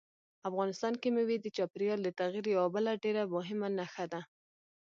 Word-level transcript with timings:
افغانستان 0.49 0.93
کې 1.01 1.07
مېوې 1.15 1.37
د 1.41 1.47
چاپېریال 1.57 1.99
د 2.03 2.09
تغیر 2.19 2.45
یوه 2.55 2.67
بله 2.75 2.91
ډېره 3.03 3.23
مهمه 3.35 3.67
نښه 3.77 4.05
ده. 4.13 4.21